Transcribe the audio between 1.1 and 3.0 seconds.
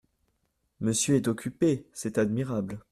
est occupé! c’est admirable!